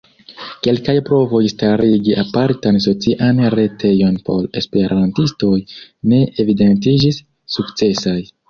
Kelkaj 0.67 0.93
provoj 1.09 1.41
starigi 1.51 2.15
apartan 2.23 2.79
socian 2.87 3.43
retejon 3.57 4.17
por 4.31 4.49
esperantistoj 4.63 5.55
ne 6.15 6.23
evidentiĝis 6.47 7.25
sukcesaj. 7.59 8.21